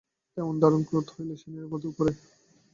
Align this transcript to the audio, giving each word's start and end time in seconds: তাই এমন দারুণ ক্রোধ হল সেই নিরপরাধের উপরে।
তাই 0.31 0.41
এমন 0.43 0.55
দারুণ 0.61 0.81
ক্রোধ 0.87 1.07
হল 1.13 1.29
সেই 1.39 1.51
নিরপরাধের 1.53 1.91
উপরে। 1.93 2.11